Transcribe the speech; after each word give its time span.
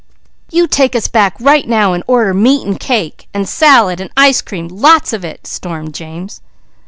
"You 0.49 0.65
take 0.65 0.95
us 0.95 1.07
back 1.07 1.35
right 1.39 1.67
now, 1.67 1.93
and 1.93 2.03
order 2.07 2.33
meat, 2.33 2.65
and 2.65 2.79
cake, 2.79 3.27
and 3.35 3.47
salad 3.47 4.01
and 4.01 4.09
ice 4.17 4.41
cream, 4.41 4.67
lots 4.67 5.13
of 5.13 5.23
it!" 5.23 5.45
stormed 5.45 5.93
James. 5.93 6.41